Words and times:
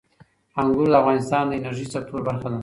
انګور 0.61 0.87
د 0.91 0.95
افغانستان 1.01 1.43
د 1.47 1.51
انرژۍ 1.59 1.85
سکتور 1.93 2.21
برخه 2.27 2.47
ده. 2.51 2.59